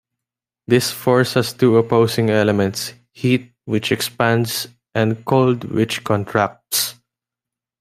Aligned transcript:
This 0.65 0.89
force 0.89 1.35
has 1.35 1.53
two 1.53 1.77
opposing 1.77 2.31
elements: 2.31 2.95
heat, 3.11 3.51
which 3.65 3.91
expands, 3.91 4.67
and 4.95 5.23
cold, 5.25 5.65
which 5.65 6.03
contracts. 6.03 6.95